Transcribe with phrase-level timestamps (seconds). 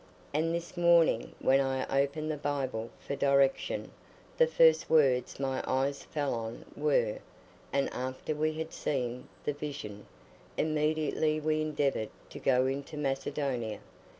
[0.33, 3.91] And this morning when I opened the Bible for direction,
[4.35, 7.19] the first words my eyes fell on were,
[7.71, 10.07] 'And after we had seen the vision,
[10.57, 13.77] immediately we endeavoured to go into Macedonia.